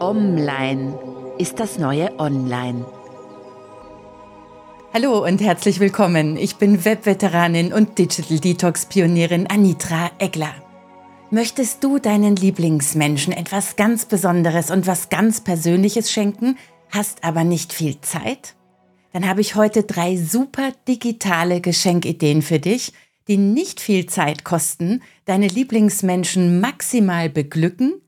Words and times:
Online 0.00 0.98
ist 1.36 1.60
das 1.60 1.78
neue 1.78 2.18
Online. 2.18 2.86
Hallo 4.94 5.22
und 5.22 5.42
herzlich 5.42 5.78
willkommen. 5.78 6.38
Ich 6.38 6.56
bin 6.56 6.86
Webveteranin 6.86 7.74
und 7.74 7.98
Digital 7.98 8.38
Detox 8.38 8.86
Pionierin 8.86 9.46
Anitra 9.46 10.10
Egler. 10.18 10.54
Möchtest 11.30 11.84
du 11.84 11.98
deinen 11.98 12.34
Lieblingsmenschen 12.34 13.34
etwas 13.34 13.76
ganz 13.76 14.06
Besonderes 14.06 14.70
und 14.70 14.86
was 14.86 15.10
ganz 15.10 15.42
Persönliches 15.42 16.10
schenken, 16.10 16.56
hast 16.88 17.22
aber 17.22 17.44
nicht 17.44 17.74
viel 17.74 18.00
Zeit? 18.00 18.54
Dann 19.12 19.28
habe 19.28 19.42
ich 19.42 19.54
heute 19.54 19.82
drei 19.82 20.16
super 20.16 20.72
digitale 20.88 21.60
Geschenkideen 21.60 22.40
für 22.40 22.58
dich, 22.58 22.94
die 23.28 23.36
nicht 23.36 23.80
viel 23.80 24.06
Zeit 24.06 24.44
kosten, 24.44 25.02
deine 25.26 25.48
Lieblingsmenschen 25.48 26.58
maximal 26.58 27.28
beglücken 27.28 28.00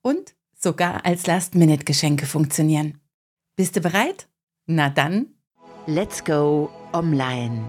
und 0.00 0.34
sogar 0.62 1.06
als 1.06 1.26
Last-Minute-Geschenke 1.26 2.26
funktionieren. 2.26 3.00
Bist 3.56 3.76
du 3.76 3.80
bereit? 3.80 4.28
Na 4.66 4.90
dann, 4.90 5.26
let's 5.86 6.22
go 6.24 6.70
online. 6.92 7.64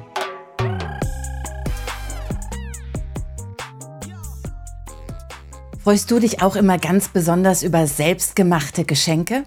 Freust 5.83 6.11
du 6.11 6.19
dich 6.19 6.43
auch 6.43 6.55
immer 6.55 6.77
ganz 6.77 7.07
besonders 7.07 7.63
über 7.63 7.87
selbstgemachte 7.87 8.85
Geschenke? 8.85 9.45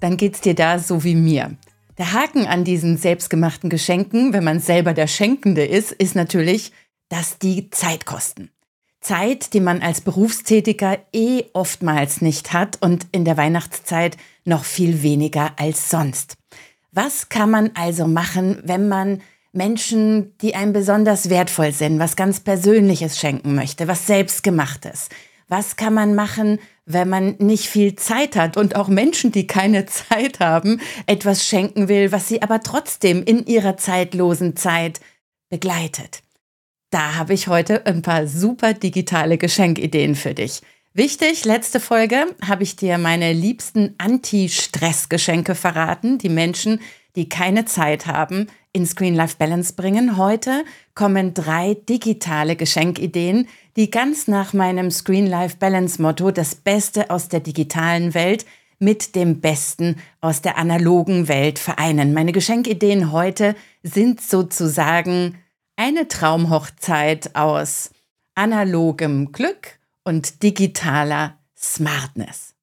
Dann 0.00 0.16
geht's 0.16 0.40
dir 0.40 0.54
da 0.54 0.78
so 0.78 1.04
wie 1.04 1.14
mir. 1.14 1.56
Der 1.98 2.12
Haken 2.12 2.46
an 2.46 2.64
diesen 2.64 2.96
selbstgemachten 2.96 3.68
Geschenken, 3.68 4.32
wenn 4.32 4.44
man 4.44 4.60
selber 4.60 4.94
der 4.94 5.06
Schenkende 5.06 5.64
ist, 5.64 5.92
ist 5.92 6.14
natürlich, 6.14 6.72
dass 7.08 7.38
die 7.38 7.68
Zeit 7.70 8.06
kosten. 8.06 8.50
Zeit, 9.06 9.52
die 9.52 9.60
man 9.60 9.82
als 9.82 10.00
Berufstätiger 10.00 10.98
eh 11.12 11.44
oftmals 11.52 12.22
nicht 12.22 12.52
hat 12.52 12.82
und 12.82 13.06
in 13.12 13.24
der 13.24 13.36
Weihnachtszeit 13.36 14.16
noch 14.44 14.64
viel 14.64 15.04
weniger 15.04 15.52
als 15.60 15.90
sonst. 15.90 16.36
Was 16.90 17.28
kann 17.28 17.50
man 17.50 17.70
also 17.74 18.08
machen, 18.08 18.60
wenn 18.64 18.88
man 18.88 19.22
Menschen, 19.52 20.36
die 20.38 20.56
einem 20.56 20.72
besonders 20.72 21.30
wertvoll 21.30 21.70
sind, 21.70 22.00
was 22.00 22.16
ganz 22.16 22.40
Persönliches 22.40 23.20
schenken 23.20 23.54
möchte, 23.54 23.86
was 23.86 24.08
Selbstgemachtes? 24.08 25.08
Was 25.46 25.76
kann 25.76 25.94
man 25.94 26.16
machen, 26.16 26.58
wenn 26.84 27.08
man 27.08 27.36
nicht 27.38 27.66
viel 27.66 27.94
Zeit 27.94 28.34
hat 28.34 28.56
und 28.56 28.74
auch 28.74 28.88
Menschen, 28.88 29.30
die 29.30 29.46
keine 29.46 29.86
Zeit 29.86 30.40
haben, 30.40 30.80
etwas 31.06 31.46
schenken 31.46 31.86
will, 31.88 32.10
was 32.10 32.26
sie 32.26 32.42
aber 32.42 32.60
trotzdem 32.60 33.22
in 33.22 33.46
ihrer 33.46 33.76
zeitlosen 33.76 34.56
Zeit 34.56 35.00
begleitet? 35.48 36.25
Da 36.90 37.16
habe 37.16 37.34
ich 37.34 37.48
heute 37.48 37.84
ein 37.86 38.02
paar 38.02 38.26
super 38.26 38.72
digitale 38.72 39.38
Geschenkideen 39.38 40.14
für 40.14 40.34
dich. 40.34 40.62
Wichtig, 40.94 41.44
letzte 41.44 41.78
Folge 41.78 42.24
habe 42.46 42.62
ich 42.62 42.76
dir 42.76 42.96
meine 42.96 43.32
liebsten 43.32 43.94
Anti-Stress-Geschenke 43.98 45.54
verraten, 45.54 46.16
die 46.16 46.30
Menschen, 46.30 46.80
die 47.16 47.28
keine 47.28 47.66
Zeit 47.66 48.06
haben, 48.06 48.46
in 48.72 48.86
Screen-Life-Balance 48.86 49.74
bringen. 49.74 50.16
Heute 50.16 50.64
kommen 50.94 51.34
drei 51.34 51.74
digitale 51.88 52.56
Geschenkideen, 52.56 53.48
die 53.76 53.90
ganz 53.90 54.28
nach 54.28 54.52
meinem 54.52 54.90
Screen-Life-Balance-Motto 54.90 56.30
das 56.30 56.54
Beste 56.54 57.10
aus 57.10 57.28
der 57.28 57.40
digitalen 57.40 58.14
Welt 58.14 58.46
mit 58.78 59.14
dem 59.14 59.40
Besten 59.40 59.96
aus 60.20 60.40
der 60.40 60.56
analogen 60.56 61.28
Welt 61.28 61.58
vereinen. 61.58 62.14
Meine 62.14 62.32
Geschenkideen 62.32 63.12
heute 63.12 63.56
sind 63.82 64.20
sozusagen 64.20 65.36
eine 65.76 66.08
Traumhochzeit 66.08 67.36
aus 67.36 67.90
analogem 68.34 69.32
Glück 69.32 69.78
und 70.04 70.42
digitaler 70.42 71.38
Smartness. 71.56 72.54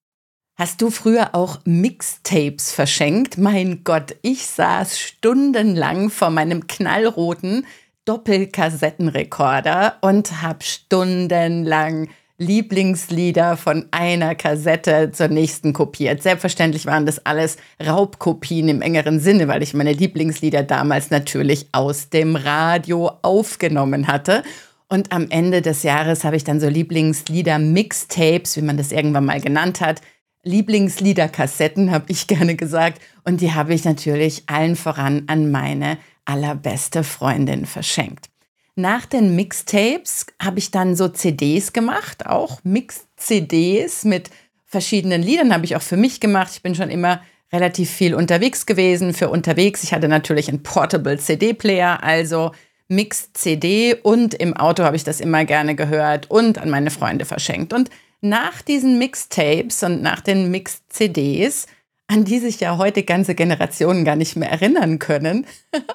Hast 0.55 0.81
du 0.81 0.91
früher 0.91 1.33
auch 1.33 1.59
Mixtapes 1.65 2.71
verschenkt? 2.71 3.37
Mein 3.37 3.83
Gott, 3.83 4.15
ich 4.21 4.45
saß 4.45 4.99
stundenlang 4.99 6.09
vor 6.09 6.29
meinem 6.29 6.67
knallroten 6.67 7.65
Doppelkassettenrekorder 8.05 9.97
und 10.01 10.41
habe 10.41 10.63
stundenlang 10.63 12.09
Lieblingslieder 12.43 13.57
von 13.57 13.85
einer 13.91 14.35
Kassette 14.35 15.11
zur 15.11 15.29
nächsten 15.29 15.73
kopiert. 15.73 16.21
Selbstverständlich 16.21 16.85
waren 16.85 17.05
das 17.05 17.25
alles 17.25 17.57
Raubkopien 17.83 18.69
im 18.69 18.81
engeren 18.81 19.19
Sinne, 19.19 19.47
weil 19.47 19.63
ich 19.63 19.73
meine 19.73 19.93
Lieblingslieder 19.93 20.63
damals 20.63 21.09
natürlich 21.09 21.67
aus 21.71 22.09
dem 22.09 22.35
Radio 22.35 23.11
aufgenommen 23.21 24.07
hatte. 24.07 24.43
Und 24.89 25.11
am 25.11 25.27
Ende 25.29 25.61
des 25.61 25.83
Jahres 25.83 26.23
habe 26.23 26.35
ich 26.35 26.43
dann 26.43 26.59
so 26.59 26.67
Lieblingslieder-Mixtapes, 26.67 28.57
wie 28.57 28.61
man 28.61 28.77
das 28.77 28.91
irgendwann 28.91 29.25
mal 29.25 29.41
genannt 29.41 29.81
hat, 29.81 30.01
Lieblingsliederkassetten, 30.43 31.91
habe 31.91 32.05
ich 32.09 32.27
gerne 32.27 32.55
gesagt. 32.55 33.01
Und 33.23 33.41
die 33.41 33.53
habe 33.53 33.73
ich 33.73 33.85
natürlich 33.85 34.43
allen 34.47 34.75
voran 34.75 35.23
an 35.27 35.49
meine 35.49 35.97
allerbeste 36.25 37.03
Freundin 37.03 37.65
verschenkt. 37.65 38.32
Nach 38.75 39.05
den 39.05 39.35
Mixtapes 39.35 40.25
habe 40.41 40.57
ich 40.57 40.71
dann 40.71 40.95
so 40.95 41.07
CDs 41.07 41.73
gemacht, 41.73 42.25
auch 42.25 42.59
Mix-CDs 42.63 44.03
mit 44.03 44.31
verschiedenen 44.65 45.21
Liedern 45.21 45.53
habe 45.53 45.65
ich 45.65 45.75
auch 45.75 45.81
für 45.83 45.97
mich 45.97 46.19
gemacht. 46.19 46.51
Ich 46.55 46.63
bin 46.63 46.73
schon 46.73 46.89
immer 46.89 47.21
relativ 47.51 47.91
viel 47.91 48.15
unterwegs 48.15 48.65
gewesen 48.65 49.13
für 49.13 49.29
unterwegs. 49.29 49.83
Ich 49.83 49.93
hatte 49.93 50.07
natürlich 50.07 50.49
einen 50.49 50.63
Portable 50.63 51.19
CD-Player, 51.19 52.01
also 52.01 52.51
Mix-CD 52.87 53.95
und 54.01 54.33
im 54.33 54.57
Auto 54.57 54.83
habe 54.83 54.95
ich 54.95 55.03
das 55.03 55.21
immer 55.21 55.45
gerne 55.45 55.75
gehört 55.75 56.31
und 56.31 56.57
an 56.57 56.71
meine 56.71 56.89
Freunde 56.89 57.25
verschenkt. 57.25 57.73
Und 57.73 57.91
nach 58.21 58.63
diesen 58.63 58.97
Mixtapes 58.97 59.83
und 59.83 60.01
nach 60.01 60.21
den 60.21 60.49
Mix-CDs, 60.49 61.67
an 62.07 62.25
die 62.25 62.39
sich 62.39 62.59
ja 62.59 62.77
heute 62.77 63.03
ganze 63.03 63.35
Generationen 63.35 64.03
gar 64.03 64.15
nicht 64.15 64.35
mehr 64.35 64.49
erinnern 64.49 64.97
können, 64.97 65.45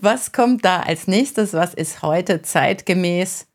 Was 0.00 0.32
kommt 0.32 0.64
da 0.64 0.80
als 0.80 1.06
nächstes? 1.06 1.52
Was 1.52 1.74
ist 1.74 2.02
heute 2.02 2.42
zeitgemäß? 2.42 3.46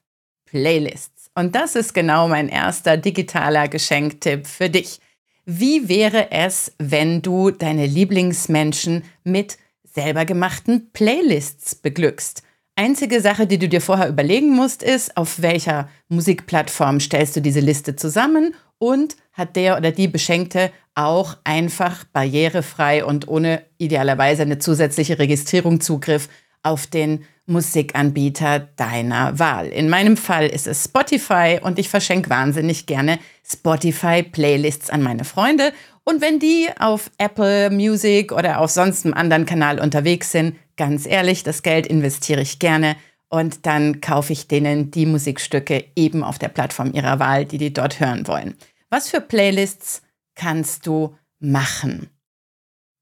Playlists. 0.46 1.32
Und 1.36 1.56
das 1.56 1.76
ist 1.76 1.94
genau 1.94 2.28
mein 2.28 2.50
erster 2.50 2.98
digitaler 2.98 3.68
Geschenktipp 3.68 4.46
für 4.46 4.70
dich. 4.70 5.00
Wie 5.46 5.90
wäre 5.90 6.32
es, 6.32 6.72
wenn 6.78 7.22
du 7.22 7.52
deine 7.52 7.86
Lieblingsmenschen 7.86 9.04
mit 9.24 9.58
selber 9.84 10.26
gemachten 10.26 10.92
Playlists 10.94 11.76
beglückst? 11.76 12.44
Einzige 12.76 13.22
Sache, 13.22 13.46
die 13.46 13.60
du 13.60 13.70
dir 13.70 13.82
vorher 13.82 14.10
überlegen 14.10 14.50
musst, 14.50 14.82
ist, 14.82 15.16
auf 15.16 15.42
welcher 15.42 15.90
Musikplattform 16.10 17.00
stellst 17.00 17.36
du 17.36 17.42
diese 17.42 17.60
Liste 17.60 17.96
zusammen 17.96 18.56
und 18.80 19.16
hat 19.32 19.56
der 19.56 19.78
oder 19.78 19.92
die 19.92 20.08
Beschenkte 20.08 20.72
auch 20.96 21.38
einfach 21.44 22.04
barrierefrei 22.06 23.06
und 23.06 23.28
ohne 23.28 23.64
idealerweise 23.78 24.42
eine 24.42 24.58
zusätzliche 24.58 25.20
Registrierung 25.20 25.82
Zugriff 25.82 26.30
auf 26.64 26.88
den 26.88 27.26
Musikanbieter 27.46 28.60
deiner 28.60 29.38
Wahl. 29.38 29.68
In 29.68 29.90
meinem 29.90 30.18
Fall 30.18 30.48
ist 30.48 30.66
es 30.66 30.86
Spotify 30.86 31.60
und 31.62 31.78
ich 31.78 31.90
verschenke 31.90 32.30
wahnsinnig 32.30 32.86
gerne 32.86 33.20
Spotify-Playlists 33.46 34.90
an 34.90 35.04
meine 35.04 35.26
Freunde. 35.26 35.74
Und 36.06 36.22
wenn 36.22 36.40
die 36.40 36.68
auf 36.80 37.10
Apple 37.18 37.70
Music 37.70 38.32
oder 38.32 38.60
auf 38.60 38.72
sonst 38.72 39.06
einem 39.06 39.14
anderen 39.14 39.46
Kanal 39.46 39.80
unterwegs 39.80 40.32
sind, 40.32 40.58
ganz 40.76 41.06
ehrlich, 41.06 41.44
das 41.44 41.64
Geld 41.64 41.88
investiere 41.88 42.42
ich 42.42 42.60
gerne 42.60 42.98
und 43.30 43.66
dann 43.66 44.02
kaufe 44.02 44.34
ich 44.34 44.48
denen 44.48 44.92
die 44.92 45.06
Musikstücke 45.06 45.86
eben 45.96 46.24
auf 46.24 46.40
der 46.40 46.50
Plattform 46.50 46.92
ihrer 46.94 47.20
Wahl, 47.20 47.46
die 47.46 47.58
die 47.58 47.74
dort 47.74 48.00
hören 48.00 48.28
wollen. 48.28 48.56
Was 48.90 49.10
für 49.10 49.22
Playlists 49.22 50.02
kannst 50.36 50.86
du 50.86 51.16
machen? 51.40 52.10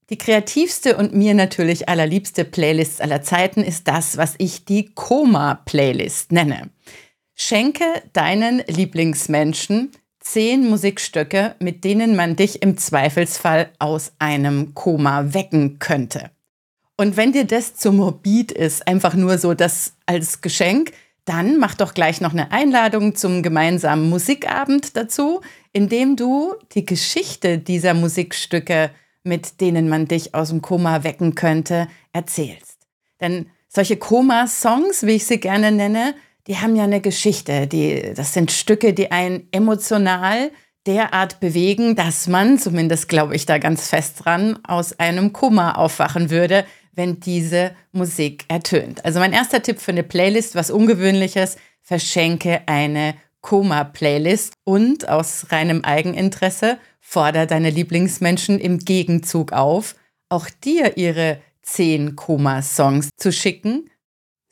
Die 0.09 0.17
kreativste 0.17 0.97
und 0.97 1.13
mir 1.13 1.33
natürlich 1.33 1.89
allerliebste 1.89 2.43
Playlist 2.43 3.01
aller 3.01 3.21
Zeiten 3.21 3.63
ist 3.63 3.87
das, 3.87 4.17
was 4.17 4.35
ich 4.37 4.65
die 4.65 4.93
Koma-Playlist 4.93 6.33
nenne. 6.33 6.69
Schenke 7.33 7.85
deinen 8.13 8.61
Lieblingsmenschen 8.67 9.91
zehn 10.21 10.69
Musikstücke, 10.69 11.55
mit 11.59 11.83
denen 11.83 12.15
man 12.15 12.35
dich 12.35 12.61
im 12.61 12.77
Zweifelsfall 12.77 13.71
aus 13.79 14.13
einem 14.19 14.73
Koma 14.73 15.33
wecken 15.33 15.79
könnte. 15.79 16.31
Und 16.95 17.17
wenn 17.17 17.31
dir 17.31 17.45
das 17.45 17.75
zu 17.75 17.91
morbid 17.91 18.51
ist, 18.51 18.87
einfach 18.87 19.15
nur 19.15 19.37
so 19.37 19.53
das 19.53 19.93
als 20.05 20.41
Geschenk, 20.41 20.93
dann 21.25 21.57
mach 21.57 21.75
doch 21.75 21.93
gleich 21.93 22.21
noch 22.21 22.33
eine 22.33 22.51
Einladung 22.51 23.15
zum 23.15 23.43
gemeinsamen 23.43 24.09
Musikabend 24.09 24.95
dazu, 24.95 25.41
indem 25.73 26.15
du 26.15 26.53
die 26.73 26.85
Geschichte 26.85 27.57
dieser 27.57 27.93
Musikstücke, 27.93 28.91
mit 29.23 29.61
denen 29.61 29.89
man 29.89 30.07
dich 30.07 30.33
aus 30.33 30.49
dem 30.49 30.61
Koma 30.61 31.03
wecken 31.03 31.35
könnte, 31.35 31.87
erzählst. 32.13 32.87
Denn 33.19 33.47
solche 33.67 33.97
Koma-Songs, 33.97 35.03
wie 35.03 35.11
ich 35.15 35.25
sie 35.25 35.39
gerne 35.39 35.71
nenne, 35.71 36.15
die 36.47 36.57
haben 36.57 36.75
ja 36.75 36.83
eine 36.83 37.01
Geschichte. 37.01 37.67
Die, 37.67 38.13
das 38.15 38.33
sind 38.33 38.51
Stücke, 38.51 38.93
die 38.93 39.11
einen 39.11 39.47
emotional 39.51 40.51
derart 40.87 41.39
bewegen, 41.39 41.95
dass 41.95 42.27
man, 42.27 42.57
zumindest 42.57 43.07
glaube 43.07 43.35
ich 43.35 43.45
da 43.45 43.57
ganz 43.57 43.87
fest 43.87 44.25
dran, 44.25 44.57
aus 44.63 44.99
einem 44.99 45.31
Koma 45.33 45.73
aufwachen 45.73 46.29
würde, 46.29 46.65
wenn 46.93 47.19
diese 47.19 47.71
Musik 47.91 48.45
ertönt. 48.47 49.05
Also 49.05 49.19
mein 49.19 49.33
erster 49.33 49.61
Tipp 49.61 49.79
für 49.79 49.91
eine 49.91 50.03
Playlist, 50.03 50.55
was 50.55 50.71
ungewöhnliches, 50.71 51.57
verschenke 51.81 52.61
eine 52.65 53.15
Koma-Playlist 53.41 54.53
und 54.63 55.09
aus 55.09 55.47
reinem 55.49 55.83
Eigeninteresse 55.83 56.77
fordere 56.99 57.47
deine 57.47 57.69
Lieblingsmenschen 57.69 58.59
im 58.59 58.79
Gegenzug 58.79 59.51
auf, 59.51 59.95
auch 60.29 60.47
dir 60.63 60.97
ihre 60.97 61.41
zehn 61.61 62.15
Koma-Songs 62.15 63.09
zu 63.17 63.31
schicken, 63.31 63.89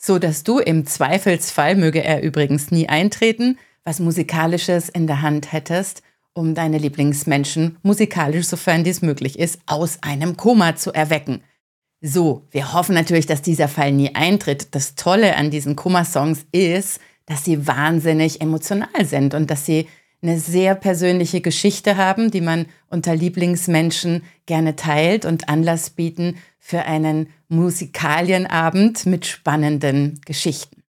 so 0.01 0.18
dass 0.18 0.44
du 0.44 0.60
im 0.60 0.86
Zweifelsfall, 0.86 1.75
möge 1.75 2.04
er 2.04 2.24
übrigens 2.24 2.72
nie 2.72 2.88
eintreten, 2.88 3.60
was 3.84 4.00
Musikalisches 4.00 4.88
in 4.90 5.07
der 5.07 5.22
Hand 5.22 5.51
hättest, 5.51 6.01
um 6.34 6.56
deine 6.56 6.78
Lieblingsmenschen 6.78 7.78
musikalisch, 7.84 8.48
sofern 8.48 8.84
dies 8.84 9.01
möglich 9.01 9.38
ist, 9.38 9.60
aus 9.66 10.01
einem 10.01 10.38
Koma 10.38 10.75
zu 10.75 10.94
erwecken. 10.94 11.44
So, 12.01 12.48
wir 12.51 12.72
hoffen 12.74 12.96
natürlich, 12.96 13.25
dass 13.25 13.42
dieser 13.42 13.68
Fall 13.68 13.92
nie 13.92 14.16
eintritt. 14.16 14.74
Das 14.74 14.96
Tolle 14.96 15.36
an 15.36 15.51
diesen 15.51 15.75
Koma-Songs 15.75 16.45
ist, 16.54 17.02
dass 17.25 17.44
sie 17.44 17.68
wahnsinnig 17.68 18.40
emotional 18.40 19.04
sind 19.04 19.34
und 19.34 19.52
dass 19.52 19.66
sie 19.66 19.88
eine 20.21 20.39
sehr 20.39 20.75
persönliche 20.75 21.42
Geschichte 21.42 21.98
haben, 21.98 22.31
die 22.31 22.42
man 22.42 22.66
unter 22.89 23.16
Lieblingsmenschen 23.16 24.24
gerne 24.45 24.75
teilt 24.75 25.25
und 25.25 25.48
Anlass 25.48 25.89
bieten 25.92 26.38
für 26.60 26.83
einen 26.86 27.30
Musikalienabend 27.48 29.06
mit 29.06 29.25
spannenden 29.25 30.19
Geschichten. 30.25 30.83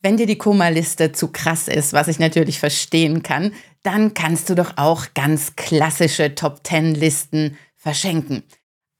Wenn 0.00 0.16
dir 0.16 0.26
die 0.26 0.38
Koma-Liste 0.38 1.12
zu 1.12 1.28
krass 1.28 1.66
ist, 1.66 1.92
was 1.92 2.08
ich 2.08 2.18
natürlich 2.18 2.60
verstehen 2.60 3.22
kann, 3.22 3.52
dann 3.82 4.14
kannst 4.14 4.48
du 4.48 4.54
doch 4.54 4.76
auch 4.76 5.06
ganz 5.14 5.56
klassische 5.56 6.34
Top 6.34 6.60
10 6.64 6.94
Listen 6.94 7.56
verschenken. 7.74 8.44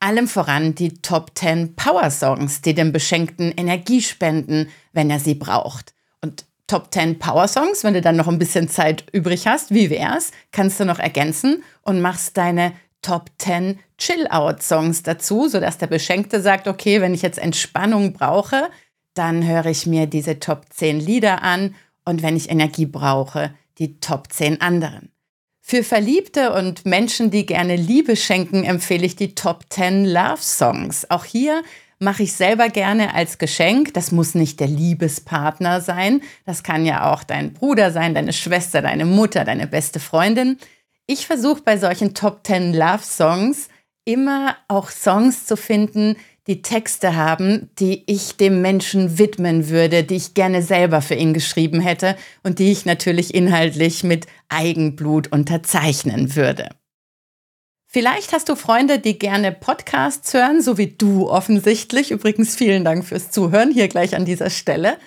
Allem 0.01 0.27
voran 0.29 0.75
die 0.75 0.95
Top 0.95 1.33
10 1.35 1.77
Power 1.77 2.11
Songs, 2.11 2.63
die 2.63 2.75
dem 2.75 2.93
Beschenkten 2.93 3.53
Energie 3.53 4.03
spenden, 4.03 4.69
wenn 4.93 5.11
er 5.11 5.21
sie 5.21 5.35
braucht. 5.35 5.95
Top 6.69 6.93
10 6.93 7.19
Power 7.19 7.49
Songs, 7.49 7.83
wenn 7.83 7.95
du 7.95 8.01
dann 8.01 8.15
noch 8.15 8.29
ein 8.29 8.39
bisschen 8.39 8.69
Zeit 8.69 9.05
übrig 9.13 9.49
hast, 9.49 9.75
wie 9.75 9.91
wär's, 9.91 10.31
kannst 10.53 10.79
du 10.79 10.85
noch 10.85 11.01
ergänzen 11.01 11.65
und 11.83 12.01
machst 12.01 12.37
deine 12.37 12.73
Top 13.03 13.31
10 13.39 13.79
Chill-Out-Songs 13.97 15.03
dazu, 15.03 15.49
sodass 15.49 15.79
der 15.79 15.87
Beschenkte 15.89 16.41
sagt, 16.41 16.69
okay, 16.69 17.01
wenn 17.01 17.15
ich 17.15 17.23
jetzt 17.23 17.39
Entspannung 17.39 18.13
brauche, 18.13 18.69
dann 19.15 19.47
höre 19.47 19.67
ich 19.67 19.87
mir 19.87 20.07
diese 20.07 20.39
Top 20.39 20.67
10 20.71 21.01
Lieder 21.01 21.43
an 21.43 21.75
und 22.05 22.23
wenn 22.23 22.37
ich 22.37 22.51
Energie 22.51 22.87
brauche, 22.87 23.53
die 23.79 23.99
Top 24.01 24.33
10 24.33 24.61
anderen. 24.61 25.11
Für 25.61 25.85
Verliebte 25.85 26.55
und 26.55 26.87
Menschen, 26.87 27.31
die 27.31 27.45
gerne 27.45 27.77
Liebe 27.77 28.17
schenken, 28.17 28.65
empfehle 28.65 29.05
ich 29.05 29.17
die 29.17 29.35
Top 29.35 29.65
10 29.69 30.07
Love 30.07 30.41
Songs. 30.41 31.11
Auch 31.11 31.25
hier 31.25 31.63
mache 31.99 32.23
ich 32.23 32.33
selber 32.33 32.69
gerne 32.69 33.15
als 33.15 33.39
Geschenk. 33.39 33.95
Das 33.95 34.13
muss 34.13 34.35
nicht 34.35 34.61
der 34.61 34.69
Liebespartner 34.69 35.81
sein. 35.81 36.23
Das 36.45 36.63
kann 36.63 36.87
ja 36.87 37.13
auch 37.13 37.25
dein 37.25 37.53
Bruder 37.53 37.91
sein, 37.91 38.15
deine 38.15 38.33
Schwester, 38.33 38.83
deine 38.83 39.05
Mutter, 39.05 39.45
deine 39.45 39.67
beste 39.67 40.01
Freundin. 40.01 40.59
Ich 41.07 41.27
versuche 41.27 41.63
bei 41.63 41.79
solchen 41.79 42.15
Top 42.15 42.47
10 42.47 42.75
Love 42.75 43.03
Songs 43.03 43.69
immer 44.05 44.57
auch 44.69 44.91
Songs 44.91 45.47
zu 45.47 45.57
finden, 45.57 46.17
die 46.47 46.63
Texte 46.63 47.15
haben, 47.15 47.71
die 47.79 48.05
ich 48.07 48.39
dem 48.39 48.63
Menschen 48.63 49.19
widmen 49.19 49.69
würde, 49.69 50.03
die 50.03 50.17
ich 50.17 50.33
gerne 50.33 50.63
selber 50.63 51.03
für 51.03 51.15
ihn 51.15 51.35
geschrieben 51.35 51.81
hätte 51.81 52.17
und 52.43 52.59
die 52.59 52.73
ich 52.73 52.87
natürlich 52.87 53.35
inhaltlich 53.35 54.03
mit 54.03 54.27
Eigenblut 54.49 55.31
unterzeichnen 55.31 56.35
würde. 56.35 56.71
Vielleicht 57.91 58.35
hast 58.35 58.51
du 58.51 58.55
Freunde, 58.55 58.99
die 58.99 59.19
gerne 59.19 59.51
Podcasts 59.51 60.35
hören, 60.35 60.61
so 60.61 60.77
wie 60.77 60.89
du 60.89 61.31
offensichtlich. 61.31 62.11
Übrigens 62.11 62.55
vielen 62.55 62.85
Dank 62.85 63.07
fürs 63.07 63.31
Zuhören 63.31 63.71
hier 63.71 63.89
gleich 63.89 64.15
an 64.15 64.27
dieser 64.27 64.51
Stelle. 64.51 64.99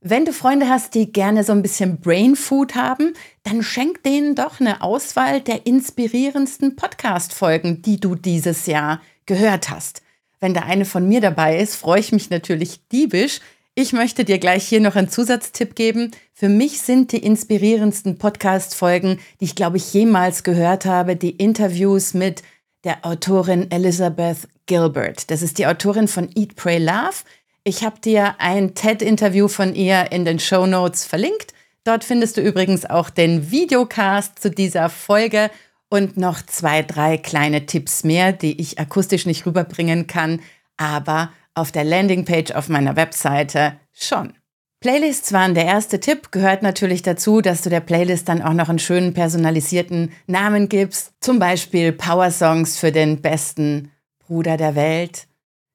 Wenn 0.00 0.24
du 0.24 0.32
Freunde 0.32 0.68
hast, 0.68 0.94
die 0.94 1.12
gerne 1.12 1.44
so 1.44 1.52
ein 1.52 1.62
bisschen 1.62 2.00
Brain 2.00 2.34
Food 2.34 2.74
haben, 2.74 3.14
dann 3.44 3.62
schenk 3.62 4.02
denen 4.02 4.34
doch 4.34 4.58
eine 4.58 4.82
Auswahl 4.82 5.40
der 5.40 5.66
inspirierendsten 5.66 6.74
Podcast-Folgen, 6.74 7.82
die 7.82 8.00
du 8.00 8.16
dieses 8.16 8.66
Jahr 8.66 9.00
gehört 9.26 9.70
hast. 9.70 10.02
Wenn 10.40 10.52
da 10.52 10.62
eine 10.62 10.84
von 10.84 11.06
mir 11.06 11.20
dabei 11.20 11.60
ist, 11.60 11.76
freue 11.76 12.00
ich 12.00 12.10
mich 12.10 12.28
natürlich 12.30 12.88
diebisch, 12.88 13.38
ich 13.78 13.92
möchte 13.92 14.24
dir 14.24 14.38
gleich 14.38 14.66
hier 14.66 14.80
noch 14.80 14.96
einen 14.96 15.10
Zusatztipp 15.10 15.74
geben. 15.76 16.10
Für 16.32 16.48
mich 16.48 16.80
sind 16.80 17.12
die 17.12 17.18
inspirierendsten 17.18 18.16
Podcast-Folgen, 18.16 19.20
die 19.38 19.44
ich 19.44 19.54
glaube 19.54 19.76
ich 19.76 19.92
jemals 19.92 20.42
gehört 20.42 20.86
habe, 20.86 21.14
die 21.14 21.32
Interviews 21.32 22.14
mit 22.14 22.42
der 22.84 23.04
Autorin 23.04 23.70
Elizabeth 23.70 24.48
Gilbert. 24.64 25.30
Das 25.30 25.42
ist 25.42 25.58
die 25.58 25.66
Autorin 25.66 26.08
von 26.08 26.30
Eat, 26.34 26.56
Pray, 26.56 26.78
Love. 26.78 27.16
Ich 27.64 27.84
habe 27.84 28.00
dir 28.00 28.36
ein 28.38 28.74
TED-Interview 28.74 29.46
von 29.46 29.74
ihr 29.74 30.10
in 30.10 30.24
den 30.24 30.38
Show 30.38 30.64
Notes 30.66 31.04
verlinkt. 31.04 31.52
Dort 31.84 32.02
findest 32.02 32.38
du 32.38 32.40
übrigens 32.40 32.86
auch 32.86 33.10
den 33.10 33.50
Videocast 33.50 34.38
zu 34.38 34.50
dieser 34.50 34.88
Folge 34.88 35.50
und 35.90 36.16
noch 36.16 36.40
zwei, 36.46 36.82
drei 36.82 37.18
kleine 37.18 37.66
Tipps 37.66 38.04
mehr, 38.04 38.32
die 38.32 38.58
ich 38.58 38.78
akustisch 38.78 39.26
nicht 39.26 39.44
rüberbringen 39.44 40.06
kann, 40.06 40.40
aber 40.78 41.30
auf 41.56 41.72
der 41.72 41.84
Landingpage 41.84 42.52
auf 42.52 42.68
meiner 42.68 42.94
Webseite 42.94 43.80
schon. 43.92 44.34
Playlists 44.80 45.32
waren 45.32 45.54
der 45.54 45.64
erste 45.64 46.00
Tipp, 46.00 46.30
gehört 46.30 46.62
natürlich 46.62 47.02
dazu, 47.02 47.40
dass 47.40 47.62
du 47.62 47.70
der 47.70 47.80
Playlist 47.80 48.28
dann 48.28 48.42
auch 48.42 48.52
noch 48.52 48.68
einen 48.68 48.78
schönen 48.78 49.14
personalisierten 49.14 50.12
Namen 50.26 50.68
gibst, 50.68 51.12
zum 51.20 51.38
Beispiel 51.38 51.92
Power 51.92 52.30
Songs 52.30 52.78
für 52.78 52.92
den 52.92 53.22
besten 53.22 53.90
Bruder 54.18 54.56
der 54.56 54.74
Welt, 54.74 55.26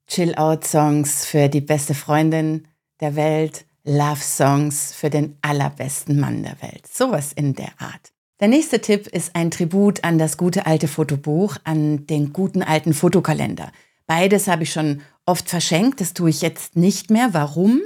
Chill-Out-Songs 0.08 1.26
für 1.26 1.50
die 1.50 1.62
beste 1.62 1.96
Freundin 1.96 2.68
der 3.00 3.16
Welt, 3.16 3.66
Love-Songs 3.84 4.94
für 4.94 5.10
den 5.10 5.38
allerbesten 5.42 6.20
Mann 6.20 6.44
der 6.44 6.62
Welt. 6.62 6.86
Sowas 6.88 7.34
in 7.34 7.56
der 7.56 7.72
Art. 7.80 8.12
Der 8.40 8.48
nächste 8.48 8.82
Tipp 8.82 9.08
ist 9.08 9.36
ein 9.36 9.52
Tribut 9.52 10.04
an 10.04 10.20
das 10.20 10.38
gute 10.38 10.66
alte 10.68 10.88
Fotobuch, 10.88 11.58
an 11.64 12.06
den 12.06 12.34
guten 12.34 12.62
alten 12.62 12.94
Fotokalender. 12.94 13.72
Beides 14.06 14.48
habe 14.48 14.64
ich 14.64 14.72
schon 14.72 15.02
oft 15.26 15.50
verschenkt. 15.50 16.02
Das 16.02 16.14
tue 16.14 16.30
ich 16.30 16.42
jetzt 16.42 16.76
nicht 16.76 17.10
mehr. 17.10 17.30
Warum? 17.34 17.82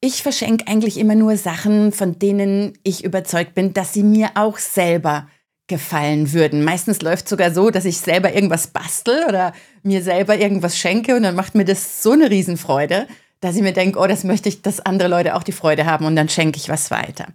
Ich 0.00 0.22
verschenke 0.22 0.68
eigentlich 0.68 0.98
immer 0.98 1.14
nur 1.14 1.36
Sachen, 1.36 1.92
von 1.92 2.18
denen 2.18 2.78
ich 2.84 3.04
überzeugt 3.04 3.54
bin, 3.54 3.74
dass 3.74 3.92
sie 3.92 4.04
mir 4.04 4.30
auch 4.34 4.58
selber 4.58 5.28
gefallen 5.66 6.32
würden. 6.32 6.64
Meistens 6.64 7.02
läuft 7.02 7.28
sogar 7.28 7.52
so, 7.52 7.70
dass 7.70 7.84
ich 7.84 7.98
selber 7.98 8.32
irgendwas 8.32 8.68
bastel 8.68 9.24
oder 9.28 9.52
mir 9.82 10.02
selber 10.02 10.36
irgendwas 10.38 10.78
schenke 10.78 11.14
und 11.14 11.22
dann 11.24 11.34
macht 11.34 11.54
mir 11.54 11.64
das 11.64 12.02
so 12.02 12.12
eine 12.12 12.30
Riesenfreude, 12.30 13.06
dass 13.40 13.54
ich 13.54 13.62
mir 13.62 13.72
denke, 13.72 13.98
oh, 13.98 14.06
das 14.06 14.24
möchte 14.24 14.48
ich, 14.48 14.62
dass 14.62 14.80
andere 14.80 15.08
Leute 15.08 15.34
auch 15.34 15.42
die 15.42 15.52
Freude 15.52 15.84
haben 15.84 16.06
und 16.06 16.16
dann 16.16 16.28
schenke 16.28 16.58
ich 16.58 16.68
was 16.68 16.90
weiter. 16.90 17.26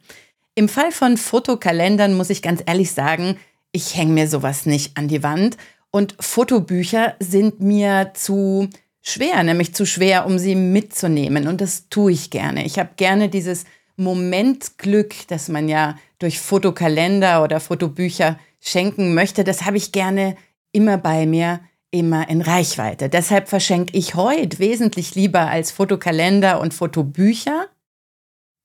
Im 0.56 0.68
Fall 0.68 0.92
von 0.92 1.18
Fotokalendern 1.18 2.16
muss 2.16 2.30
ich 2.30 2.42
ganz 2.42 2.62
ehrlich 2.66 2.92
sagen, 2.92 3.38
ich 3.72 3.96
hänge 3.96 4.14
mir 4.14 4.28
sowas 4.28 4.66
nicht 4.66 4.98
an 4.98 5.08
die 5.08 5.24
Wand 5.24 5.58
und 5.92 6.16
Fotobücher 6.20 7.16
sind 7.20 7.60
mir 7.60 8.12
zu 8.16 8.68
schwer, 9.04 9.44
nämlich 9.44 9.76
zu 9.76 9.86
schwer, 9.86 10.26
um 10.26 10.40
sie 10.40 10.56
mitzunehmen. 10.56 11.48
Und 11.48 11.62
das 11.62 11.90
tue 11.90 12.14
ich 12.14 12.32
gerne. 12.32 12.66
Ich 12.66 12.80
habe 12.80 12.92
gerne 12.96 13.30
dieses 13.30 13.66
Momentglück, 13.98 15.14
das 15.28 15.50
man 15.50 15.70
ja 15.70 16.00
durch 16.18 16.40
Fotokalender 16.40 17.44
oder 17.44 17.60
Fotobücher 17.60 18.40
schenken 18.60 19.14
möchte. 19.14 19.44
Das 19.44 19.66
habe 19.66 19.78
ich 19.78 19.92
gerne 19.92 20.36
immer 20.72 20.98
bei 20.98 21.28
mir, 21.28 21.60
immer 21.92 22.28
in 22.30 22.42
Reichweite. 22.42 23.10
Deshalb 23.10 23.50
verschenke 23.50 23.96
ich 23.96 24.16
heute 24.16 24.58
wesentlich 24.58 25.14
lieber 25.14 25.42
als 25.42 25.72
Fotokalender 25.72 26.60
und 26.60 26.74
Fotobücher 26.74 27.68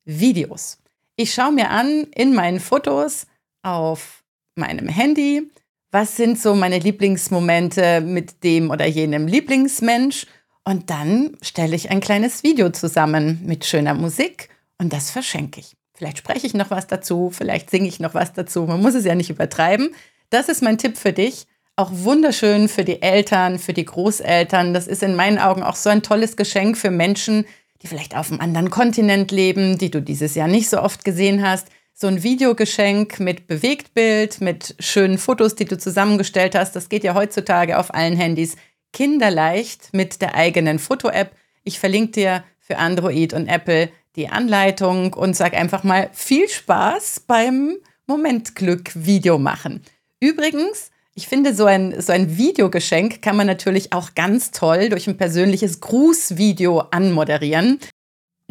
Videos. 0.07 0.79
Ich 1.17 1.35
schaue 1.35 1.53
mir 1.53 1.71
an 1.71 2.05
in 2.15 2.35
meinen 2.35 2.61
Fotos 2.61 3.27
auf 3.63 4.23
meinem 4.55 4.89
Handy, 4.89 5.51
was 5.91 6.17
sind 6.17 6.39
so 6.39 6.55
meine 6.55 6.79
Lieblingsmomente 6.79 8.01
mit 8.01 8.45
dem 8.45 8.71
oder 8.71 8.87
jenem 8.87 9.27
Lieblingsmensch. 9.27 10.27
Und 10.65 10.91
dann 10.91 11.37
stelle 11.41 11.75
ich 11.75 11.91
ein 11.91 12.01
kleines 12.01 12.43
Video 12.43 12.71
zusammen 12.71 13.41
mit 13.45 13.65
schöner 13.65 13.95
Musik 13.95 14.51
und 14.79 14.93
das 14.93 15.11
verschenke 15.11 15.61
ich. 15.61 15.77
Vielleicht 15.95 16.19
spreche 16.19 16.47
ich 16.47 16.55
noch 16.55 16.71
was 16.71 16.87
dazu, 16.87 17.31
vielleicht 17.33 17.71
singe 17.71 17.89
ich 17.89 18.01
noch 18.01 18.15
was 18.15 18.33
dazu. 18.35 18.65
Man 18.65 18.83
muss 18.83 18.95
es 18.95 19.05
ja 19.05 19.15
nicht 19.15 19.31
übertreiben. 19.31 19.95
Das 20.31 20.49
ist 20.49 20.63
mein 20.63 20.79
Tipp 20.79 20.99
für 20.99 21.13
dich. 21.13 21.47
Auch 21.75 21.91
wunderschön 21.93 22.69
für 22.69 22.85
die 22.85 23.03
Eltern, 23.03 23.59
für 23.59 23.73
die 23.73 23.85
Großeltern. 23.85 24.75
Das 24.75 24.87
ist 24.87 25.03
in 25.03 25.15
meinen 25.15 25.39
Augen 25.39 25.63
auch 25.63 25.77
so 25.77 25.89
ein 25.91 26.03
tolles 26.03 26.37
Geschenk 26.37 26.77
für 26.77 26.91
Menschen, 26.91 27.47
die 27.83 27.87
vielleicht 27.87 28.17
auf 28.17 28.31
einem 28.31 28.41
anderen 28.41 28.71
Kontinent 28.71 29.31
leben, 29.31 29.79
die 29.79 29.91
du 29.91 30.03
dieses 30.03 30.35
Jahr 30.35 30.49
nicht 30.49 30.69
so 30.69 30.83
oft 30.83 31.05
gesehen 31.05 31.43
hast 31.43 31.69
so 32.01 32.07
ein 32.07 32.23
Videogeschenk 32.23 33.19
mit 33.19 33.49
Bewegtbild, 33.49 34.41
mit 34.41 34.77
schönen 34.79 35.19
Fotos, 35.19 35.57
die 35.57 35.65
du 35.65 35.77
zusammengestellt 35.77 36.55
hast. 36.55 36.77
Das 36.77 36.89
geht 36.89 37.03
ja 37.03 37.15
heutzutage 37.15 37.77
auf 37.77 37.93
allen 37.93 38.17
Handys 38.17 38.55
kinderleicht 38.93 39.89
mit 39.93 40.23
der 40.23 40.37
eigenen 40.37 40.79
Foto-App. 40.79 41.33
Ich 41.65 41.81
verlinke 41.81 42.13
dir 42.13 42.45
für 42.61 42.79
Android 42.79 43.33
und 43.33 43.49
Apple 43.49 43.91
die 44.15 44.29
Anleitung 44.29 45.13
und 45.13 45.35
sag 45.35 45.55
einfach 45.55 45.83
mal 45.83 46.09
viel 46.13 46.49
Spaß 46.49 47.25
beim 47.27 47.77
Momentglück-Video 48.07 49.39
machen. 49.39 49.83
Übrigens, 50.21 50.93
ich 51.17 51.27
finde, 51.27 51.53
so 51.53 51.65
ein, 51.65 52.01
so 52.01 52.13
ein 52.13 52.39
Videogeschenk 52.39 53.23
kann 53.23 53.37
man 53.37 53.49
natürlich 53.49 53.93
auch 53.93 54.15
ganz 54.15 54.53
toll 54.53 54.89
durch 54.89 55.09
ein 55.09 55.17
persönliches 55.17 55.81
Grußvideo 55.81 56.79
anmoderieren. 56.93 57.81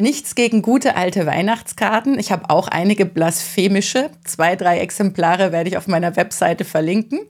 Nichts 0.00 0.36
gegen 0.36 0.62
gute 0.62 0.94
alte 0.94 1.26
Weihnachtskarten. 1.26 2.20
Ich 2.20 2.30
habe 2.30 2.50
auch 2.50 2.68
einige 2.68 3.04
blasphemische. 3.04 4.10
Zwei, 4.24 4.54
drei 4.54 4.78
Exemplare 4.78 5.50
werde 5.50 5.70
ich 5.70 5.76
auf 5.76 5.88
meiner 5.88 6.14
Webseite 6.14 6.64
verlinken. 6.64 7.20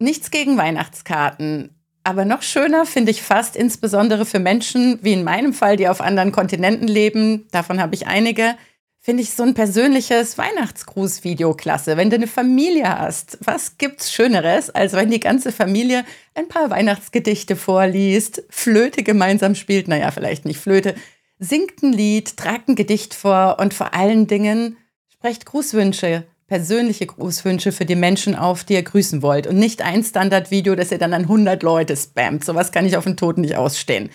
Nichts 0.00 0.32
gegen 0.32 0.58
Weihnachtskarten. 0.58 1.76
Aber 2.02 2.24
noch 2.24 2.42
schöner 2.42 2.86
finde 2.86 3.12
ich 3.12 3.22
fast, 3.22 3.54
insbesondere 3.54 4.26
für 4.26 4.40
Menschen 4.40 4.98
wie 5.02 5.12
in 5.12 5.22
meinem 5.22 5.52
Fall, 5.52 5.76
die 5.76 5.88
auf 5.88 6.00
anderen 6.00 6.32
Kontinenten 6.32 6.88
leben, 6.88 7.46
davon 7.52 7.80
habe 7.80 7.94
ich 7.94 8.08
einige, 8.08 8.56
finde 8.98 9.22
ich 9.22 9.34
so 9.34 9.42
ein 9.44 9.54
persönliches 9.54 10.38
Weihnachtsgrußvideo 10.38 11.54
klasse. 11.54 11.96
Wenn 11.96 12.10
du 12.10 12.16
eine 12.16 12.26
Familie 12.26 12.98
hast, 12.98 13.38
was 13.44 13.78
gibt's 13.78 14.12
Schöneres, 14.12 14.70
als 14.70 14.92
wenn 14.94 15.10
die 15.10 15.20
ganze 15.20 15.52
Familie 15.52 16.04
ein 16.34 16.48
paar 16.48 16.70
Weihnachtsgedichte 16.70 17.54
vorliest, 17.54 18.42
Flöte 18.50 19.02
gemeinsam 19.02 19.54
spielt, 19.54 19.86
naja, 19.86 20.10
vielleicht 20.10 20.46
nicht 20.46 20.58
Flöte, 20.58 20.94
singt 21.38 21.82
ein 21.82 21.92
Lied, 21.92 22.36
tragt 22.36 22.68
ein 22.68 22.74
Gedicht 22.74 23.14
vor 23.14 23.58
und 23.60 23.74
vor 23.74 23.94
allen 23.94 24.26
Dingen 24.26 24.76
sprecht 25.12 25.46
Grußwünsche, 25.46 26.24
persönliche 26.46 27.06
Grußwünsche 27.06 27.72
für 27.72 27.84
die 27.84 27.94
Menschen 27.94 28.34
auf, 28.34 28.64
die 28.64 28.74
ihr 28.74 28.82
grüßen 28.82 29.22
wollt 29.22 29.46
und 29.46 29.58
nicht 29.58 29.82
ein 29.82 30.02
Standardvideo, 30.02 30.74
das 30.74 30.90
ihr 30.90 30.98
dann 30.98 31.14
an 31.14 31.22
100 31.22 31.62
Leute 31.62 31.96
spammt. 31.96 32.44
Sowas 32.44 32.72
kann 32.72 32.86
ich 32.86 32.96
auf 32.96 33.04
den 33.04 33.16
Tod 33.16 33.38
nicht 33.38 33.56
ausstehen. 33.56 34.10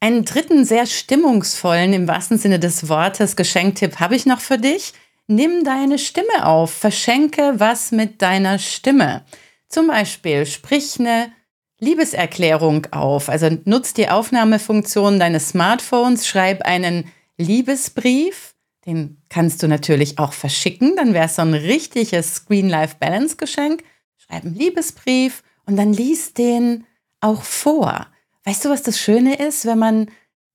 Einen 0.00 0.24
dritten 0.24 0.64
sehr 0.64 0.86
stimmungsvollen, 0.86 1.92
im 1.92 2.06
wahrsten 2.06 2.38
Sinne 2.38 2.60
des 2.60 2.88
Wortes, 2.88 3.34
Geschenktipp 3.34 3.98
habe 3.98 4.14
ich 4.14 4.26
noch 4.26 4.40
für 4.40 4.58
dich. 4.58 4.92
Nimm 5.26 5.64
deine 5.64 5.98
Stimme 5.98 6.46
auf, 6.46 6.70
verschenke 6.70 7.54
was 7.56 7.90
mit 7.90 8.22
deiner 8.22 8.58
Stimme. 8.58 9.24
Zum 9.68 9.88
Beispiel 9.88 10.46
sprich 10.46 11.00
eine 11.00 11.32
Liebeserklärung 11.78 12.86
auf. 12.92 13.28
Also 13.28 13.50
nutz 13.64 13.92
die 13.92 14.08
Aufnahmefunktion 14.08 15.18
deines 15.18 15.50
Smartphones, 15.50 16.26
schreib 16.26 16.62
einen 16.62 17.04
Liebesbrief. 17.36 18.54
Den 18.86 19.18
kannst 19.28 19.62
du 19.62 19.68
natürlich 19.68 20.18
auch 20.18 20.32
verschicken. 20.32 20.96
Dann 20.96 21.12
wäre 21.12 21.26
es 21.26 21.36
so 21.36 21.42
ein 21.42 21.54
richtiges 21.54 22.36
Screen-Life-Balance-Geschenk. 22.36 23.82
Schreib 24.16 24.44
einen 24.44 24.54
Liebesbrief 24.54 25.42
und 25.66 25.76
dann 25.76 25.92
lies 25.92 26.32
den 26.32 26.86
auch 27.20 27.42
vor. 27.42 28.06
Weißt 28.44 28.64
du, 28.64 28.70
was 28.70 28.82
das 28.82 28.98
Schöne 28.98 29.36
ist, 29.36 29.66
wenn 29.66 29.78
man 29.78 30.10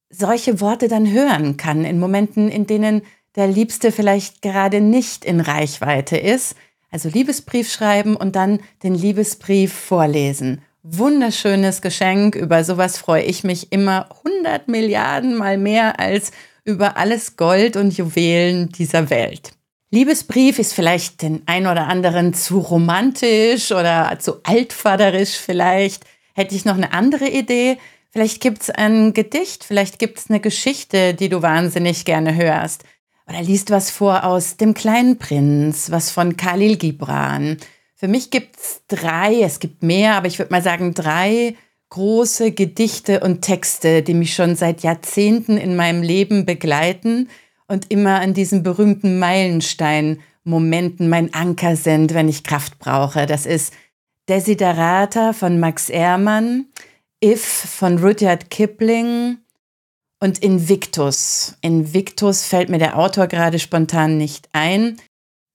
solche 0.09 0.59
Worte 0.59 0.87
dann 0.87 1.11
hören 1.11 1.57
kann 1.57 1.85
in 1.85 1.99
Momenten, 1.99 2.49
in 2.49 2.65
denen 2.65 3.03
der 3.35 3.47
Liebste 3.47 3.91
vielleicht 3.91 4.41
gerade 4.41 4.81
nicht 4.81 5.23
in 5.23 5.39
Reichweite 5.39 6.17
ist? 6.17 6.55
Also 6.89 7.09
Liebesbrief 7.09 7.71
schreiben 7.71 8.15
und 8.15 8.35
dann 8.35 8.59
den 8.83 8.95
Liebesbrief 8.95 9.73
vorlesen 9.73 10.61
wunderschönes 10.83 11.81
Geschenk. 11.81 12.35
Über 12.35 12.63
sowas 12.63 12.97
freue 12.97 13.23
ich 13.23 13.43
mich 13.43 13.71
immer 13.71 14.09
100 14.25 14.67
Milliarden 14.67 15.35
mal 15.35 15.57
mehr 15.57 15.99
als 15.99 16.31
über 16.63 16.97
alles 16.97 17.37
Gold 17.37 17.75
und 17.75 17.97
Juwelen 17.97 18.69
dieser 18.69 19.09
Welt. 19.09 19.51
Liebesbrief 19.89 20.57
ist 20.57 20.73
vielleicht 20.73 21.21
den 21.21 21.41
ein 21.47 21.67
oder 21.67 21.87
anderen 21.87 22.33
zu 22.33 22.59
romantisch 22.59 23.71
oder 23.71 24.17
zu 24.19 24.41
altvaderisch 24.43 25.37
vielleicht. 25.37 26.05
Hätte 26.33 26.55
ich 26.55 26.65
noch 26.65 26.75
eine 26.75 26.93
andere 26.93 27.27
Idee? 27.27 27.77
Vielleicht 28.09 28.41
gibt 28.41 28.61
es 28.61 28.69
ein 28.69 29.13
Gedicht, 29.13 29.63
vielleicht 29.63 29.99
gibt 29.99 30.19
es 30.19 30.29
eine 30.29 30.39
Geschichte, 30.39 31.13
die 31.13 31.29
du 31.29 31.41
wahnsinnig 31.41 32.05
gerne 32.05 32.35
hörst. 32.35 32.83
Oder 33.27 33.41
liest 33.41 33.69
was 33.69 33.91
vor 33.91 34.23
aus 34.23 34.57
Dem 34.57 34.73
kleinen 34.73 35.17
Prinz, 35.17 35.91
was 35.91 36.09
von 36.09 36.37
Khalil 36.37 36.77
Gibran 36.77 37.57
für 38.01 38.07
mich 38.07 38.31
gibt 38.31 38.57
es 38.57 38.81
drei, 38.87 39.43
es 39.43 39.59
gibt 39.59 39.83
mehr, 39.83 40.15
aber 40.15 40.25
ich 40.25 40.39
würde 40.39 40.51
mal 40.51 40.63
sagen 40.63 40.95
drei 40.95 41.55
große 41.91 42.51
Gedichte 42.51 43.19
und 43.19 43.43
Texte, 43.43 44.01
die 44.01 44.15
mich 44.15 44.33
schon 44.33 44.55
seit 44.55 44.81
Jahrzehnten 44.81 45.55
in 45.57 45.75
meinem 45.75 46.01
Leben 46.01 46.47
begleiten 46.47 47.29
und 47.67 47.91
immer 47.91 48.19
an 48.19 48.33
diesen 48.33 48.63
berühmten 48.63 49.19
Meilenstein-Momenten 49.19 51.09
mein 51.09 51.31
Anker 51.35 51.75
sind, 51.75 52.15
wenn 52.15 52.27
ich 52.27 52.43
Kraft 52.43 52.79
brauche. 52.79 53.27
Das 53.27 53.45
ist 53.45 53.71
Desiderata 54.27 55.33
von 55.33 55.59
Max 55.59 55.87
Ehrmann, 55.89 56.69
If 57.23 57.45
von 57.45 57.99
Rudyard 57.99 58.49
Kipling 58.49 59.37
und 60.19 60.39
Invictus. 60.39 61.55
Invictus 61.61 62.45
fällt 62.45 62.69
mir 62.69 62.79
der 62.79 62.97
Autor 62.97 63.27
gerade 63.27 63.59
spontan 63.59 64.17
nicht 64.17 64.49
ein. 64.53 64.97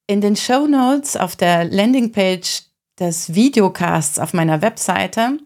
In 0.09 0.21
den 0.21 0.37
Show 0.37 0.69
Notes 0.69 1.17
auf 1.17 1.35
der 1.35 1.65
Landingpage 1.65 2.63
des 2.97 3.35
Videocasts 3.35 4.21
auf 4.21 4.35
meiner 4.35 4.63
Webseite 4.63 5.39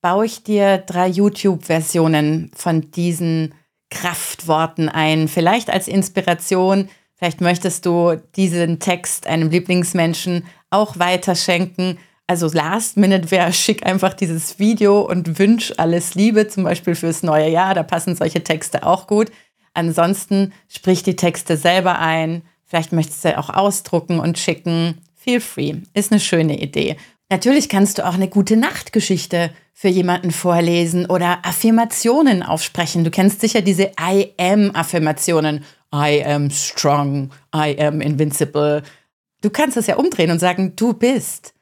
baue 0.00 0.26
ich 0.26 0.44
dir 0.44 0.78
drei 0.78 1.08
YouTube-Versionen 1.08 2.52
von 2.54 2.92
diesen 2.92 3.54
Kraftworten 3.90 4.88
ein. 4.88 5.26
Vielleicht 5.26 5.68
als 5.68 5.88
Inspiration, 5.88 6.88
vielleicht 7.16 7.40
möchtest 7.40 7.86
du 7.86 8.14
diesen 8.36 8.78
Text 8.78 9.26
einem 9.26 9.50
Lieblingsmenschen 9.50 10.44
auch 10.70 11.00
weiterschenken. 11.00 11.98
Also 12.28 12.48
Last 12.52 12.98
Minute 12.98 13.32
wäre 13.32 13.52
schick 13.52 13.84
einfach 13.84 14.14
dieses 14.14 14.60
Video 14.60 15.00
und 15.00 15.40
wünsch 15.40 15.72
alles 15.76 16.14
Liebe, 16.14 16.46
zum 16.46 16.62
Beispiel 16.62 16.94
fürs 16.94 17.24
neue 17.24 17.50
Jahr. 17.50 17.74
Da 17.74 17.82
passen 17.82 18.14
solche 18.14 18.44
Texte 18.44 18.86
auch 18.86 19.08
gut. 19.08 19.32
Ansonsten 19.74 20.52
sprich 20.68 21.02
die 21.02 21.16
Texte 21.16 21.56
selber 21.56 21.98
ein, 21.98 22.42
Vielleicht 22.68 22.92
möchtest 22.92 23.24
du 23.24 23.36
auch 23.38 23.50
ausdrucken 23.50 24.20
und 24.20 24.38
schicken. 24.38 24.98
Feel 25.16 25.40
free. 25.40 25.74
Ist 25.94 26.12
eine 26.12 26.20
schöne 26.20 26.60
Idee. 26.60 26.96
Natürlich 27.30 27.68
kannst 27.68 27.98
du 27.98 28.06
auch 28.06 28.14
eine 28.14 28.28
gute 28.28 28.56
Nachtgeschichte 28.56 29.50
für 29.74 29.88
jemanden 29.88 30.30
vorlesen 30.30 31.06
oder 31.06 31.44
Affirmationen 31.44 32.42
aufsprechen. 32.42 33.04
Du 33.04 33.10
kennst 33.10 33.40
sicher 33.40 33.60
diese 33.60 33.92
I 34.00 34.32
am 34.38 34.74
Affirmationen. 34.74 35.64
I 35.94 36.24
am 36.24 36.50
strong. 36.50 37.30
I 37.54 37.78
am 37.80 38.00
invincible. 38.00 38.82
Du 39.40 39.50
kannst 39.50 39.76
es 39.76 39.86
ja 39.86 39.96
umdrehen 39.96 40.30
und 40.30 40.38
sagen, 40.38 40.74
du 40.76 40.92
bist. 40.92 41.54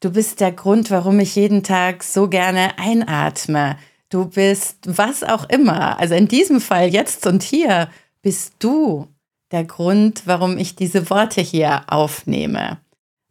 Du 0.00 0.10
bist 0.12 0.40
der 0.40 0.52
Grund, 0.52 0.90
warum 0.90 1.18
ich 1.20 1.34
jeden 1.34 1.62
Tag 1.62 2.02
so 2.02 2.28
gerne 2.28 2.78
einatme. 2.78 3.76
Du 4.10 4.26
bist 4.26 4.78
was 4.84 5.24
auch 5.24 5.48
immer. 5.48 5.98
Also 5.98 6.14
in 6.14 6.28
diesem 6.28 6.60
Fall 6.60 6.88
jetzt 6.88 7.26
und 7.26 7.42
hier 7.42 7.88
bist 8.22 8.54
du 8.58 9.08
der 9.54 9.64
Grund, 9.64 10.22
warum 10.24 10.58
ich 10.58 10.74
diese 10.74 11.08
Worte 11.10 11.40
hier 11.40 11.84
aufnehme. 11.86 12.78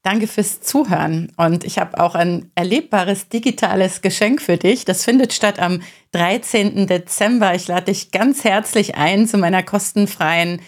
Danke 0.04 0.26
fürs 0.28 0.62
Zuhören 0.62 1.34
und 1.36 1.66
ich 1.66 1.80
habe 1.80 2.00
auch 2.00 2.16
ein 2.16 2.50
erlebbares 2.56 3.28
digitales 3.28 4.02
Geschenk 4.02 4.42
für 4.42 4.56
dich. 4.56 4.86
Das 4.86 5.04
findet 5.04 5.34
statt 5.34 5.60
am 5.60 5.82
13. 6.14 6.88
Dezember. 6.88 7.54
Ich 7.56 7.68
lade 7.68 7.92
dich 7.92 8.12
ganz 8.12 8.46
herzlich 8.46 8.96
ein 8.96 9.28
zu 9.28 9.38
meiner 9.38 9.64
kostenfreien 9.64 10.62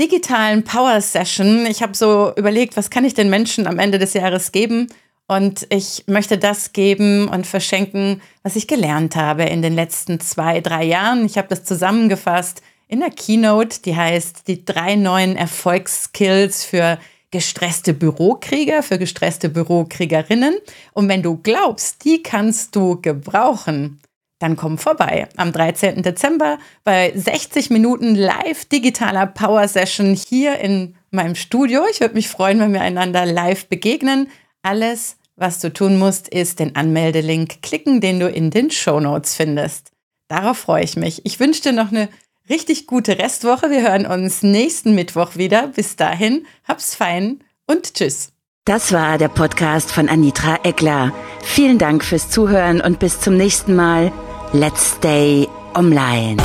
digitalen 0.00 0.64
Power 0.64 1.02
Session. 1.02 1.66
Ich 1.66 1.82
habe 1.82 1.94
so 1.94 2.32
überlegt, 2.36 2.78
was 2.78 2.88
kann 2.88 3.04
ich 3.04 3.12
den 3.12 3.28
Menschen 3.28 3.66
am 3.66 3.78
Ende 3.78 3.98
des 3.98 4.14
Jahres 4.14 4.52
geben? 4.52 4.88
Und 5.26 5.66
ich 5.68 6.04
möchte 6.06 6.38
das 6.38 6.72
geben 6.72 7.28
und 7.28 7.46
verschenken, 7.46 8.22
was 8.42 8.56
ich 8.56 8.66
gelernt 8.66 9.16
habe 9.16 9.42
in 9.42 9.60
den 9.60 9.74
letzten 9.74 10.20
zwei, 10.20 10.62
drei 10.62 10.84
Jahren. 10.84 11.26
Ich 11.26 11.36
habe 11.36 11.48
das 11.48 11.64
zusammengefasst 11.64 12.62
in 12.88 13.00
der 13.00 13.10
Keynote, 13.10 13.80
die 13.84 13.94
heißt 13.94 14.48
die 14.48 14.64
drei 14.64 14.96
neuen 14.96 15.36
Erfolgsskills 15.36 16.64
für 16.64 16.98
gestresste 17.30 17.92
Bürokrieger, 17.92 18.82
für 18.82 18.98
gestresste 18.98 19.50
Bürokriegerinnen. 19.50 20.56
Und 20.94 21.08
wenn 21.08 21.22
du 21.22 21.36
glaubst, 21.36 22.04
die 22.04 22.22
kannst 22.22 22.74
du 22.74 23.00
gebrauchen, 23.00 24.00
dann 24.38 24.56
komm 24.56 24.78
vorbei 24.78 25.28
am 25.36 25.52
13. 25.52 26.02
Dezember 26.02 26.58
bei 26.84 27.12
60 27.14 27.70
Minuten 27.70 28.14
live 28.14 28.64
digitaler 28.66 29.26
Power 29.26 29.66
Session 29.68 30.14
hier 30.14 30.58
in 30.58 30.94
meinem 31.10 31.34
Studio. 31.34 31.82
Ich 31.90 32.00
würde 32.00 32.14
mich 32.14 32.28
freuen, 32.28 32.60
wenn 32.60 32.72
wir 32.72 32.80
einander 32.80 33.26
live 33.26 33.66
begegnen. 33.66 34.28
Alles, 34.62 35.16
was 35.36 35.60
du 35.60 35.72
tun 35.72 35.98
musst, 35.98 36.28
ist 36.28 36.60
den 36.60 36.76
Anmeldelink 36.76 37.62
klicken, 37.62 38.00
den 38.00 38.20
du 38.20 38.28
in 38.28 38.50
den 38.50 38.70
Show 38.70 39.00
Notes 39.00 39.34
findest. 39.34 39.90
Darauf 40.28 40.58
freue 40.58 40.84
ich 40.84 40.96
mich. 40.96 41.26
Ich 41.26 41.40
wünsche 41.40 41.62
dir 41.62 41.72
noch 41.72 41.90
eine 41.90 42.08
richtig 42.48 42.86
gute 42.86 43.18
Restwoche. 43.18 43.70
Wir 43.70 43.82
hören 43.82 44.06
uns 44.06 44.42
nächsten 44.42 44.94
Mittwoch 44.94 45.36
wieder. 45.36 45.68
Bis 45.68 45.96
dahin, 45.96 46.46
hab's 46.66 46.94
fein 46.94 47.44
und 47.66 47.94
tschüss. 47.94 48.32
Das 48.64 48.92
war 48.92 49.16
der 49.16 49.28
Podcast 49.28 49.90
von 49.90 50.08
Anitra 50.08 50.58
Eckler. 50.62 51.12
Vielen 51.42 51.78
Dank 51.78 52.04
fürs 52.04 52.28
Zuhören 52.28 52.80
und 52.80 52.98
bis 52.98 53.20
zum 53.20 53.36
nächsten 53.36 53.74
Mal. 53.74 54.12
Let's 54.52 54.96
stay 54.96 55.48
online. 55.74 56.36